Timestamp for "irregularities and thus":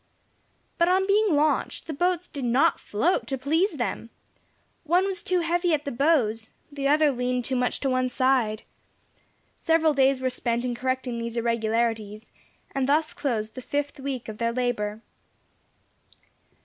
11.37-13.13